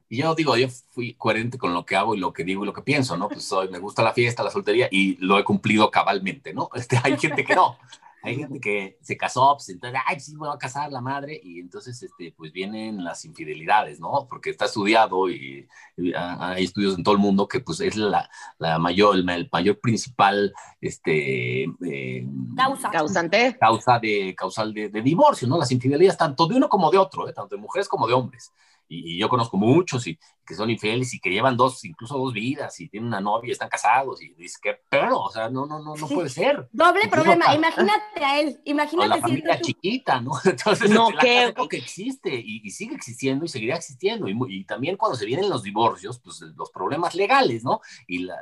[0.09, 2.65] Y yo digo, yo fui coherente con lo que hago y lo que digo y
[2.65, 3.27] lo que pienso, ¿no?
[3.27, 6.69] Pues soy, me gusta la fiesta, la soltería y lo he cumplido cabalmente, ¿no?
[6.75, 7.77] Este, hay gente que no.
[8.23, 11.39] Hay gente que se casó, pues entonces, ay, sí, me voy a casar la madre,
[11.41, 14.27] y entonces, este, pues vienen las infidelidades, ¿no?
[14.29, 15.67] Porque está estudiado y,
[16.15, 20.53] hay estudios en todo el mundo que, pues, es la, la mayor, el, mayor principal,
[20.81, 21.63] este...
[21.85, 22.89] Eh, causa.
[22.89, 23.57] Causante.
[23.59, 25.57] Causa de, causal de, de, divorcio, ¿no?
[25.57, 27.33] Las infidelidades tanto de uno como de otro, ¿eh?
[27.33, 28.51] tanto de mujeres como de hombres
[28.87, 32.79] y, yo conozco muchos y que son infieles y que llevan dos, incluso dos vidas
[32.79, 35.79] y tienen una novia y están casados y dices, qué pero, o sea, no, no,
[35.79, 36.69] no, no puede ser.
[36.71, 39.09] Doble problema, imagínate a él, imagínate.
[39.09, 40.31] la familia chiquita, ¿no?
[40.45, 41.53] Entonces, no, la que...
[41.69, 44.29] que existe y, sigue existiendo y seguirá existiendo.
[44.29, 47.81] Y, y, también cuando se vienen los divorcios, pues los problemas legales, ¿no?
[48.07, 48.37] Y la,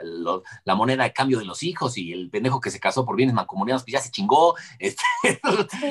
[0.63, 3.33] la, moneda de cambio de los hijos y el pendejo que se casó por bienes
[3.33, 4.55] mancomunados, pues ya se chingó.
[4.77, 5.03] Este,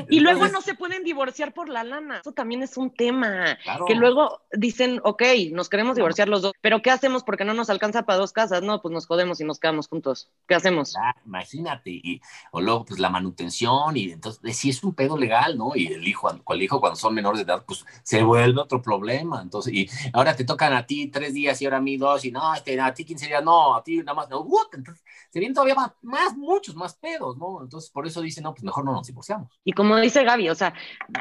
[0.09, 2.21] y luego no se pueden divorciar por la lana.
[2.21, 3.59] Eso también es un tema.
[3.89, 5.23] Que luego dicen, ok,
[5.53, 8.63] nos queremos divorciar los dos, pero ¿qué hacemos porque no nos alcanza para dos casas?
[8.63, 10.31] No, pues nos jodemos y nos quedamos juntos.
[10.47, 10.95] ¿Qué hacemos?
[11.25, 12.21] imagínate, y,
[12.53, 15.73] o luego pues la manutención, y entonces si es un pedo legal, ¿no?
[15.75, 19.41] Y el hijo, el hijo cuando son menores de edad, pues se vuelve otro problema.
[19.43, 22.31] Entonces, y ahora te tocan a ti tres días y ahora a mí dos, y
[22.31, 25.55] no, este, a ti quince días, no, a ti nada más, no, entonces se vienen
[25.55, 27.63] todavía más, más, muchos más pedos, ¿no?
[27.63, 29.51] Entonces por eso dicen, no, pues mejor no nos divorciamos.
[29.65, 30.75] Y como dice Gaby, o sea,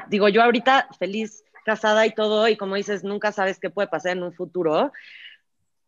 [0.10, 4.14] digo yo ahorita feliz casada y todo, y como dices, nunca sabes qué puede pasar
[4.14, 4.92] en un futuro.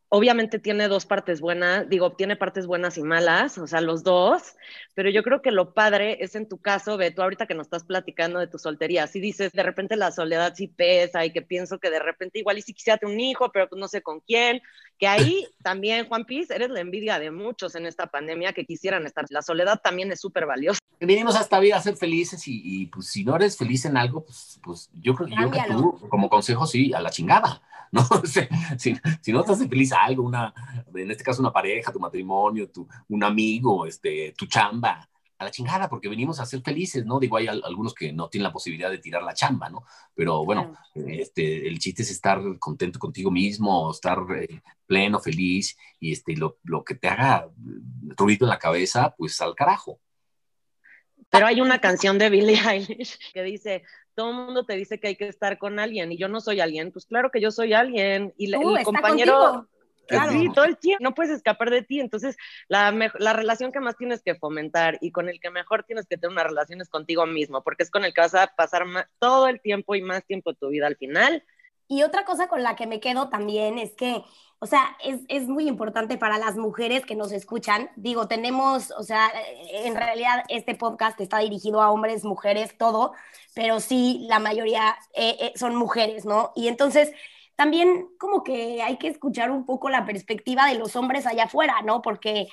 [0.10, 4.56] Obviamente tiene dos partes buenas, digo, tiene partes buenas y malas, o sea, los dos,
[4.94, 7.68] pero yo creo que lo padre es en tu caso, ve, tú ahorita que nos
[7.68, 11.42] estás platicando de tu soltería, si dices, de repente la soledad sí pesa y que
[11.42, 14.02] pienso que de repente igual y si quisiera tener un hijo, pero pues no sé
[14.04, 14.62] con quién,
[14.98, 19.06] que ahí también, Juan Piz, eres la envidia de muchos en esta pandemia que quisieran
[19.06, 19.26] estar.
[19.30, 20.80] La soledad también es súper valiosa.
[21.00, 24.24] Venimos a esta vida a ser felices y, pues si no eres feliz en algo,
[24.24, 27.62] pues, pues yo creo que, yo que tú, como consejo, sí, a la chingada.
[27.92, 28.02] ¿no?
[28.78, 30.54] si, si, no te hace feliz algo, una,
[30.94, 35.52] en este caso una pareja, tu matrimonio, tu, un amigo, este, tu chamba, a la
[35.52, 37.20] chingada, porque venimos a ser felices, ¿no?
[37.20, 39.84] Digo, hay algunos que no tienen la posibilidad de tirar la chamba, ¿no?
[40.14, 46.14] Pero bueno, este, el chiste es estar contento contigo mismo, estar eh, pleno, feliz, y
[46.14, 47.50] este, lo, lo, que te haga
[48.18, 50.00] ruido en la cabeza, pues al carajo.
[51.30, 55.10] Pero hay una canción de Billie Eilish que dice, todo el mundo te dice que
[55.10, 57.74] hay que estar con alguien y yo no soy alguien, pues claro que yo soy
[57.74, 59.68] alguien y el compañero
[60.08, 60.32] Claro.
[60.32, 62.00] Sí, todo el tiempo, no puedes escapar de ti.
[62.00, 62.38] Entonces,
[62.68, 66.18] la, la relación que más tienes que fomentar y con el que mejor tienes que
[66.18, 68.86] tener una relación es contigo mismo, porque es con el que vas a pasar
[69.20, 71.44] todo el tiempo y más tiempo de tu vida al final.
[71.88, 74.24] Y otra cosa con la que me quedo también es que
[74.60, 77.92] o sea, es, es, muy importante para las mujeres que nos escuchan.
[77.98, 79.30] Digo, tenemos, o sea,
[79.70, 83.14] en realidad este podcast está dirigido a hombres, mujeres, todo,
[83.54, 86.52] pero sí, la mayoría eh, eh, son mujeres, ¿no?
[86.56, 87.12] Y entonces,
[87.56, 91.76] también como que hay que escuchar un poco la perspectiva de los hombres allá afuera,
[91.84, 92.02] ¿no?
[92.02, 92.48] Porque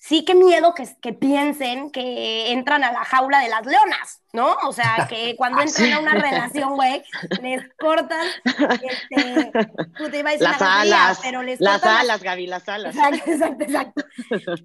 [0.00, 4.56] sí que miedo que, que piensen que entran a la jaula de las leonas, ¿no?
[4.66, 7.02] O sea, que cuando entran a una relación, güey,
[7.42, 9.52] les cortan, este,
[9.98, 12.68] tú te iba a decir Las una alas, pero les las cortan alas, Gaby, las
[12.68, 12.96] alas.
[12.96, 14.04] Exacto, exacto, exacto.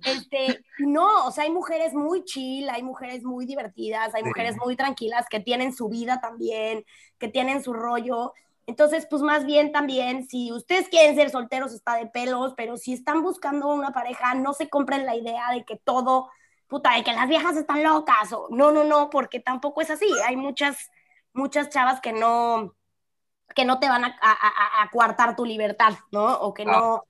[0.06, 4.78] Este, no, o sea, hay mujeres muy chill, hay mujeres muy divertidas, hay mujeres muy
[4.78, 6.86] tranquilas que tienen su vida también,
[7.20, 8.34] que tienen su rollo.
[8.68, 12.94] Entonces, pues más bien también, si ustedes quieren ser solteros, está de pelos, pero si
[12.94, 16.30] están buscando una pareja, no se compren la idea de que todo,
[16.68, 20.08] puta, de que las viejas están locas, o no, no, no, porque tampoco es así.
[20.26, 20.90] Hay muchas,
[21.34, 22.76] muchas chavas que no,
[23.56, 26.36] que no te van a, a, a- a coartar tu libertad, ¿no?
[26.40, 27.04] O que no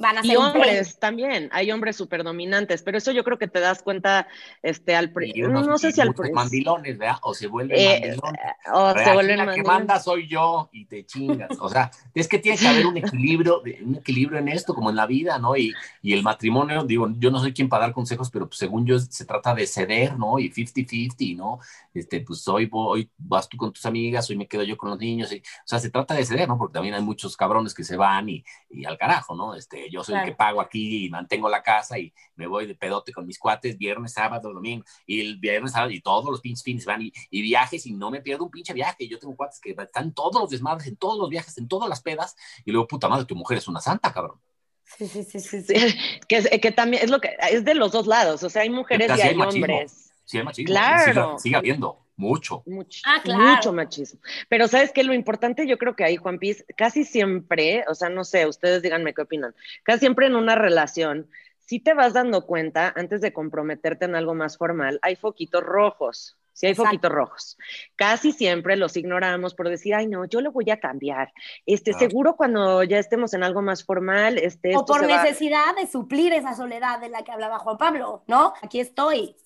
[0.00, 3.38] van a Y ser un hombres también, hay hombres súper dominantes, pero eso yo creo
[3.38, 4.26] que te das cuenta
[4.62, 7.18] este, al Y unos- no sé y si al mandilones, ¿verdad?
[7.22, 8.40] O se vuelven eh, mandilones.
[8.72, 9.66] o Pero se vuelven la que mandilones.
[9.66, 11.50] manda soy yo y te chingas.
[11.60, 14.96] O sea, es que tiene que haber un equilibrio, un equilibrio en esto, como en
[14.96, 15.56] la vida, ¿no?
[15.56, 18.86] Y, y el matrimonio, digo, yo no soy quien para dar consejos, pero pues, según
[18.86, 20.38] yo se trata de ceder, ¿no?
[20.38, 21.58] Y 50-50, ¿no?
[21.94, 24.98] Este, pues hoy, voy, vas tú con tus amigas, hoy me quedo yo con los
[24.98, 25.32] niños.
[25.32, 26.56] Y, o sea, se trata de ceder, ¿no?
[26.58, 29.54] Porque también hay muchos cabrones que se van y, y al carajo, ¿no?
[29.54, 32.74] Este, yo soy el que pago aquí y mantengo la casa y me voy de
[32.74, 36.62] pedote con mis cuates viernes, sábado, domingo, y el viernes, sábado, y todos los pinches
[36.62, 39.06] fines van y, y viajes y no me pierdo un pinche viaje.
[39.08, 42.00] Yo tengo cuates que están todos los desmadres, en todos los viajes, en todas las
[42.00, 44.40] pedas, y luego, puta madre, tu mujer es una santa, cabrón.
[44.84, 45.62] Sí, sí, sí, sí.
[45.62, 45.74] Sí,
[46.28, 48.70] que, es- que también es lo que es de los dos lados, o sea, hay
[48.70, 49.64] mujeres y hay hay machismo.
[49.66, 50.12] hombres.
[50.24, 50.72] Sí, hay machismo.
[50.74, 51.24] Claro.
[51.38, 52.62] Sigue, sigue habiendo, mucho.
[52.66, 53.42] Mucho, Ah, claro.
[53.42, 54.20] mucho machismo.
[54.48, 58.08] Pero sabes que lo importante yo creo que ahí, Juan Piz, casi siempre, o sea,
[58.10, 61.28] no sé, ustedes díganme qué opinan, casi siempre en una relación,
[61.58, 66.36] si te vas dando cuenta, antes de comprometerte en algo más formal, hay foquitos rojos.
[66.52, 66.88] Sí hay Exacto.
[66.90, 67.58] foquitos rojos.
[67.96, 71.32] Casi siempre los ignoramos por decir, ay, no, yo lo voy a cambiar.
[71.64, 75.86] Este, seguro cuando ya estemos en algo más formal, este, O por va- necesidad de
[75.86, 78.52] suplir esa soledad de la que hablaba Juan Pablo, ¿no?
[78.62, 79.36] Aquí estoy.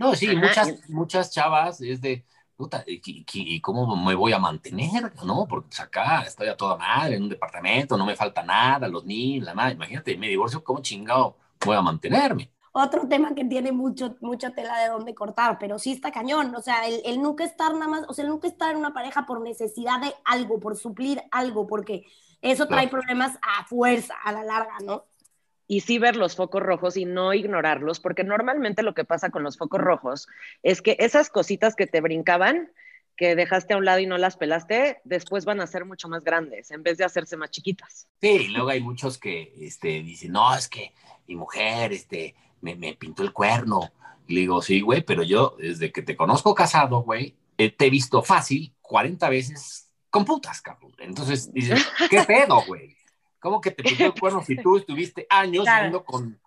[0.00, 0.40] No, sí, Ajá.
[0.40, 2.24] muchas, muchas chavas es de,
[2.56, 5.12] puta, ¿y, cómo me voy a mantener?
[5.24, 5.46] ¿No?
[5.46, 9.04] Porque pues, acá estoy a toda madre, en un departamento, no me falta nada, los
[9.04, 12.50] niños, la madre, imagínate, me divorcio, ¿cómo chingado voy a mantenerme?
[12.72, 16.54] Otro tema que tiene mucho, mucha tela de dónde cortar, pero sí está cañón.
[16.54, 18.92] O sea, el, el nunca estar nada más, o sea, el nunca estar en una
[18.94, 22.04] pareja por necesidad de algo, por suplir algo, porque
[22.42, 22.90] eso trae Claro.
[22.90, 25.04] problemas a fuerza, a la larga, ¿no?
[25.70, 29.44] Y sí ver los focos rojos y no ignorarlos, porque normalmente lo que pasa con
[29.44, 30.26] los focos rojos
[30.64, 32.72] es que esas cositas que te brincaban,
[33.16, 36.24] que dejaste a un lado y no las pelaste, después van a ser mucho más
[36.24, 38.08] grandes en vez de hacerse más chiquitas.
[38.20, 40.92] Sí, y luego hay muchos que este, dicen, no, es que
[41.28, 43.92] mi mujer este, me, me pintó el cuerno.
[44.26, 47.86] Y le digo, sí, güey, pero yo desde que te conozco casado, güey, eh, te
[47.86, 50.96] he visto fácil 40 veces con putas, cabrón.
[50.98, 51.80] Entonces dices,
[52.10, 52.96] ¿qué pedo, güey?
[53.40, 55.82] ¿Cómo que te pintó el cuerno si tú estuviste años Claro.
[55.82, 56.40] viendo con...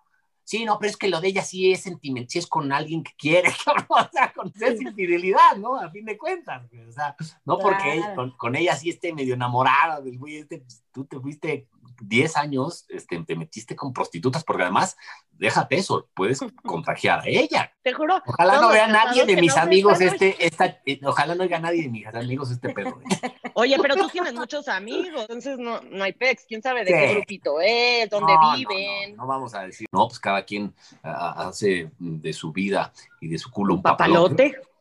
[0.46, 3.02] Sí, no, pero es que lo de ella sí es sentimental, sí es con alguien
[3.02, 5.76] que quiere, cabrón, o sea, con es infidelidad, ¿no?
[5.76, 10.02] A fin de cuentas, o sea, no porque con, con ella sí esté medio enamorada
[10.02, 11.68] del güey este, pues, tú te fuiste
[12.00, 14.96] 10 años, este, te metiste con prostitutas, porque además,
[15.32, 17.72] déjate eso, puedes contagiar a ella.
[17.82, 18.20] Te juro.
[18.26, 21.82] Ojalá no vea nadie de mis no amigos este, esta, eh, ojalá no oiga nadie
[21.82, 22.92] de mis amigos este pedo.
[22.94, 23.04] güey.
[23.54, 26.44] Oye, pero tú tienes muchos amigos, entonces no, no hay pex.
[26.48, 26.92] ¿Quién sabe de Sí.
[26.98, 29.16] qué grupito es, dónde No, viven?
[29.16, 33.38] No, vamos a decir, no, pues cada quien ah, hace de su vida y de
[33.38, 34.50] su culo un ¿Un papalote.
[34.50, 34.73] papalote?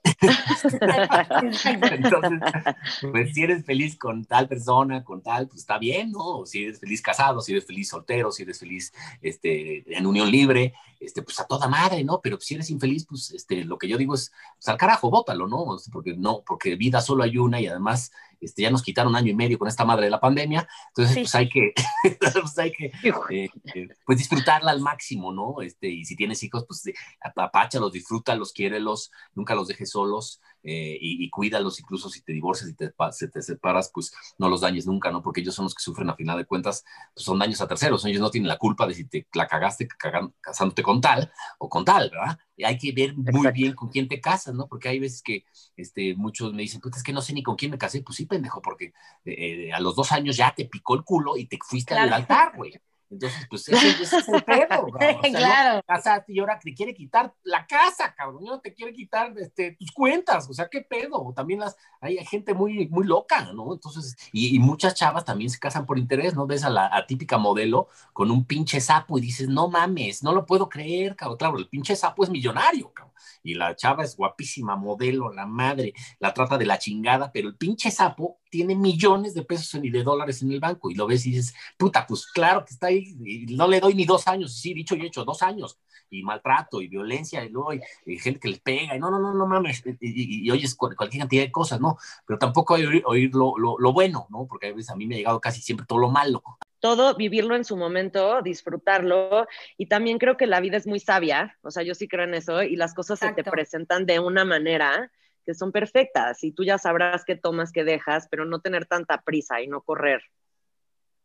[1.91, 2.39] Entonces,
[3.11, 6.45] pues si eres feliz con tal persona, con tal, pues está bien, ¿no?
[6.45, 10.73] Si eres feliz casado, si eres feliz soltero, si eres feliz este, en unión libre,
[10.99, 12.21] este, pues a toda madre, ¿no?
[12.21, 15.47] Pero si eres infeliz, pues este, lo que yo digo es, pues al carajo, bótalo,
[15.47, 15.77] ¿no?
[15.91, 18.11] Porque no, porque vida solo hay una y además
[18.43, 21.21] este, ya nos quitaron año y medio con esta madre de la pandemia, entonces Sí.
[21.21, 21.73] pues hay que,
[22.41, 22.91] pues hay que
[23.29, 25.61] eh, eh, pues disfrutarla al máximo, ¿no?
[25.61, 26.83] Este, y si tienes hijos, pues
[27.21, 32.69] apapáchalos, disfrútalos, quiérelos, nunca los dejes solos eh, y, y cuídalos, incluso si te divorcias
[32.69, 35.21] y te, se te separas, pues no los dañes nunca, ¿no?
[35.21, 38.05] Porque ellos son los que sufren a final de cuentas, pues son daños a terceros,
[38.05, 41.69] ellos no tienen la culpa de si te la cagaste cagan- casándote con tal o
[41.69, 42.39] con tal, ¿verdad?
[42.55, 43.51] Y hay que ver muy Exacto.
[43.51, 44.67] bien con quién te casas, ¿no?
[44.67, 45.45] Porque hay veces que
[45.75, 48.15] este, muchos me dicen, pues es que no sé ni con quién me casé, pues
[48.17, 48.93] sí, pendejo, porque
[49.25, 52.53] eh, a los dos años ya te picó el culo y te fuiste al altar,
[52.55, 52.73] güey.
[53.13, 55.19] Entonces, pues ese, ese es el pedo, cabrón.
[55.23, 55.81] O sea, no Claro.
[55.87, 58.43] casaste y ahora te quiere quitar la casa, cabrón.
[58.43, 60.49] No te quiere quitar este, tus cuentas.
[60.49, 61.33] O sea, qué pedo.
[61.35, 63.73] También las, hay gente muy, muy loca, ¿no?
[63.73, 66.47] Entonces, y, y muchas chavas también se casan por interés, ¿no?
[66.47, 70.45] Ves a la atípica modelo con un pinche sapo y dices, no mames, no lo
[70.45, 71.37] puedo creer, cabrón.
[71.37, 73.13] Claro, el pinche sapo es millonario, cabrón.
[73.43, 77.55] Y la chava es guapísima, modelo, la madre, la trata de la chingada, pero el
[77.55, 81.25] pinche sapo tiene millones de pesos y de dólares en el banco y lo ves
[81.25, 84.53] y dices, puta, pues claro que está ahí y no le doy ni dos años,
[84.53, 85.77] sí, dicho y hecho, dos años,
[86.09, 89.33] y maltrato, y violencia, y luego y, gente que le pega, y no, no, no,
[89.33, 91.97] no mames, y, oyes cualquier cantidad de cosas, ¿no?
[92.25, 94.45] Pero tampoco hay oír, oír lo, lo, lo, bueno, ¿no?
[94.47, 96.43] Porque a veces a mí me ha llegado casi siempre todo lo malo.
[96.79, 101.57] Todo, vivirlo en su momento, disfrutarlo, y también creo que la vida es muy sabia,
[101.61, 104.45] o sea, yo sí creo en eso, y las cosas se te presentan de una
[104.45, 105.11] manera
[105.45, 109.21] que son perfectas, y tú ya sabrás qué tomas, qué dejas, pero no tener tanta
[109.21, 110.21] prisa y no correr.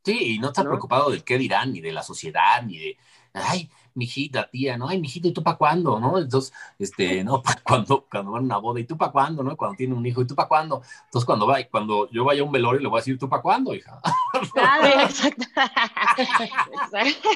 [0.04, 2.98] Sí, y no estar preocupado del qué dirán, ni de la sociedad, ni de,
[3.32, 4.88] ay, mi hijita, tía, ¿no?
[4.88, 5.98] Ay, mi hijita, ¿y tú para cuándo?
[5.98, 6.18] ¿No?
[6.18, 7.42] Entonces, este, ¿no?
[7.64, 9.42] Cuando, cuando van a una boda, ¿y tú para cuándo?
[9.42, 9.56] ¿No?
[9.56, 10.82] Cuando tiene un hijo, ¿y tú para cuándo?
[11.04, 13.42] Entonces, cuando va, cuando yo vaya a un velorio, le voy a decir, ¿tú para
[13.42, 14.00] cuándo, hija?
[14.52, 15.44] Claro, exacto.
[16.18, 17.28] exacto.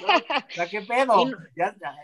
[0.70, 1.24] ¿qué pedo?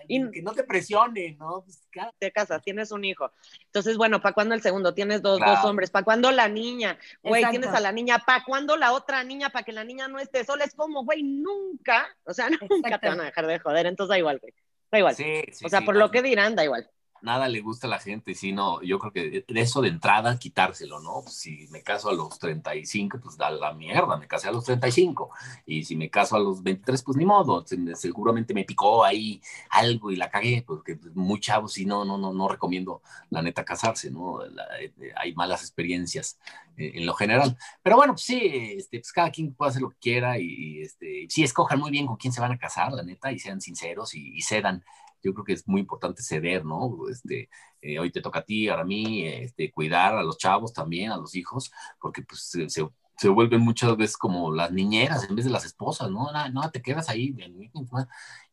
[0.09, 1.62] que no te presione, ¿no?
[1.62, 3.31] Pues, te casas, tienes un hijo.
[3.66, 4.94] Entonces, bueno, ¿para cuándo el segundo?
[4.94, 5.90] Tienes dos, dos hombres.
[5.90, 6.98] ¿Para cuándo la niña?
[7.22, 8.18] Güey, tienes a la niña.
[8.24, 9.51] ¿Para cuándo la otra niña?
[9.51, 10.64] Para que la niña no esté sola.
[10.64, 13.77] Es como, güey, nunca, o sea, nunca te van a dejar de joder.
[13.86, 14.52] Entonces, da igual, güey.
[14.90, 15.14] Da igual.
[15.14, 16.88] Sí, sí, o sea, por lo que dirán, da igual
[17.22, 21.22] nada le gusta a la gente, sino yo creo que eso de entrada quitárselo, ¿no?
[21.26, 25.31] Si me caso a los 35, pues da la mierda, me casé a los 35,
[25.66, 30.11] y si me caso a los 23, pues ni modo, seguramente me picó ahí algo
[30.11, 33.64] y la cagué, porque pues, muy chavos y no, no, no, no recomiendo la neta
[33.64, 34.44] casarse, ¿no?
[34.44, 36.38] Eh, hay malas experiencias
[36.76, 38.40] eh, en lo general, pero bueno, pues sí,
[38.76, 42.07] este, pues cada quien puede hacer lo que quiera y, este, sí, escojan muy bien
[42.07, 44.85] con quién se van a casar, la neta, y sean sinceros y, y cedan
[45.22, 47.09] yo creo que es muy importante ceder, ¿no?
[47.11, 47.48] Este,
[47.81, 51.12] eh, hoy te toca a ti, ahora a mí, este, cuidar a los chavos también,
[51.12, 55.44] a los hijos, porque pues se, se, vuelven muchas veces como las niñeras en vez
[55.44, 56.31] de las esposas, ¿no?
[56.33, 57.35] No, no te quedas ahí.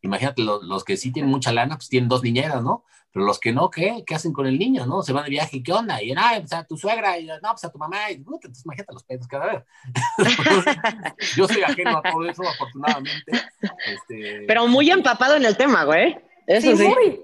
[0.02, 2.84] Imagínate, los, los, que sí tienen mucha lana, pues tienen dos niñeras, ¿no?
[3.16, 4.04] Pero los que no, ¿qué?
[4.06, 5.02] ¿Qué hacen con el niño, no?
[5.02, 6.02] Se van de viaje, ¿qué onda?
[6.02, 8.92] Y, ah, pues a tu suegra, y no, pues a tu mamá, y, entonces imagínate
[8.92, 9.64] los pedos cada vez.
[11.34, 13.32] yo soy ajeno a todo eso, afortunadamente.
[13.86, 16.25] Este, Pero muy empapado en el tema, güey.
[16.46, 16.84] Eso sí.
[16.84, 17.20] Muy,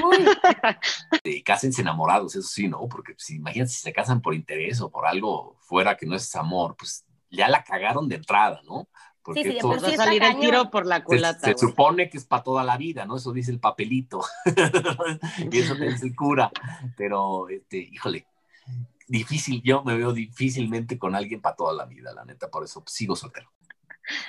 [0.00, 1.42] muy.
[1.44, 2.88] cásense enamorados, eso sí, ¿no?
[2.88, 6.34] Porque pues, imagínate si se casan por interés o por algo fuera que no es
[6.34, 8.88] amor, pues ya la cagaron de entrada, ¿no?
[9.22, 11.48] Porque sí, sí, salir el tiro por la culata.
[11.48, 13.16] Se, supone que es para toda la vida, ¿no?
[13.16, 14.20] Eso dice el papelito.
[15.50, 16.50] y eso dice el cura.
[16.96, 18.26] Pero, este, híjole,
[19.08, 22.84] difícil, yo me veo difícilmente con alguien para toda la vida, la neta, por eso
[22.86, 23.50] sigo soltero.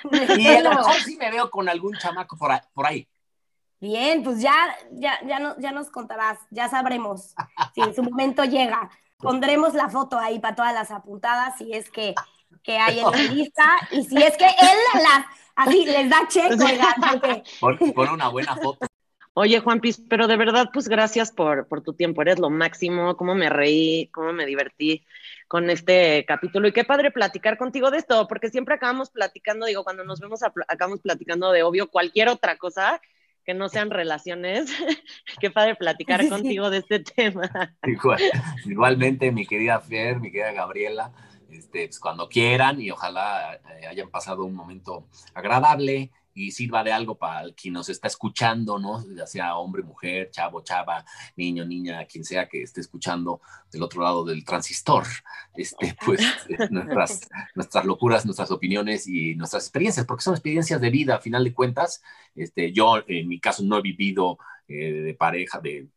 [0.36, 3.06] Y a lo mejor sí me veo con algún chamaco por ahí
[3.80, 7.34] Bien, pues ya, ya, ya, no, ya nos contarás, ya sabremos
[7.74, 8.90] si en su momento llega.
[9.18, 12.14] Pondremos la foto ahí para todas las apuntadas, si es que,
[12.62, 16.56] que hay en la lista, y si es que él las, así les da checo.
[17.94, 18.86] Pon, una buena foto.
[19.34, 23.16] Oye, Juan Piz, pero de verdad, pues gracias por, por tu tiempo, eres lo máximo,
[23.16, 25.04] cómo me reí, cómo me divertí
[25.46, 29.84] con este capítulo y qué padre platicar contigo de esto, porque siempre acabamos platicando, digo,
[29.84, 33.00] cuando nos vemos acabamos platicando de obvio cualquier otra cosa
[33.48, 34.68] que no sean relaciones.
[35.40, 37.50] Qué padre platicar contigo de este tema.
[38.66, 41.12] igualmente, mi querida Fer, mi querida Gabriela,
[41.48, 46.92] este, pues, cuando quieran y ojalá eh, hayan pasado un momento agradable y sirva de
[46.92, 49.04] algo para quien nos está escuchando, ¿no?
[49.16, 51.04] Ya sea hombre, mujer, chavo, chava,
[51.36, 53.40] niño, niña, quien sea que esté escuchando
[53.72, 55.04] del otro lado del transistor,
[55.56, 60.90] este, pues eh, nuestras, nuestras locuras, nuestras opiniones y nuestras experiencias, porque son experiencias de
[60.90, 62.02] vida, a final de cuentas.
[62.36, 65.88] Este, yo, en mi caso, no he vivido eh, de pareja, de,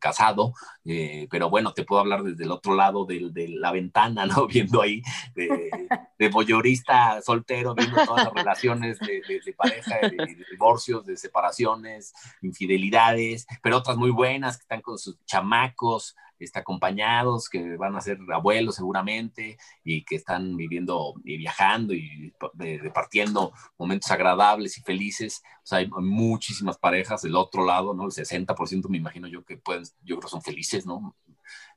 [0.00, 4.46] casado, eh, pero bueno, te puedo hablar desde el otro lado de, la ventana, ¿no?
[4.48, 5.02] Viendo ahí
[5.34, 5.70] de,
[6.18, 13.76] de boyorista soltero, viendo todas las relaciones de, pareja, de, divorcios, de separaciones, infidelidades, pero
[13.76, 18.76] otras muy buenas que están con sus chamacos, está acompañados, que van a ser abuelos
[18.76, 25.42] seguramente y que están viviendo y viajando y repartiendo momentos agradables y felices.
[25.62, 28.04] O sea, hay muchísimas parejas del otro lado, ¿no?
[28.04, 31.16] El 60% me imagino yo que pueden, yo creo son felices, ¿no?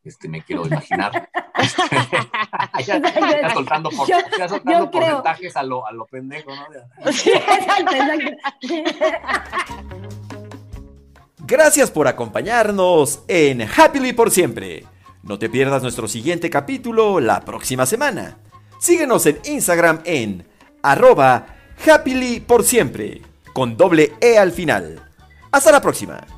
[0.04, 1.30] Este, me quiero imaginar.
[2.86, 6.66] ya, ya, soltando, por, ya soltando porcentajes a lo, a lo pendejo, ¿no?
[7.10, 8.28] exacto, exacto.
[11.48, 14.84] Gracias por acompañarnos en Happily por siempre.
[15.24, 18.40] No te pierdas nuestro siguiente capítulo la próxima semana.
[18.82, 20.46] Síguenos en Instagram en
[20.84, 21.56] arroba
[21.88, 23.22] happily por siempre,
[23.54, 25.10] con doble E al final.
[25.50, 26.37] Hasta la próxima.